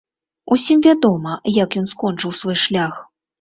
Усім 0.53 0.79
вядома, 0.87 1.35
як 1.57 1.77
ён 1.83 1.85
скончыў 1.93 2.35
свой 2.39 2.59
шлях. 2.65 2.99